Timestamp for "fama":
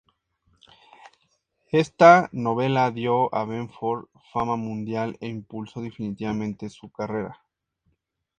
4.31-4.55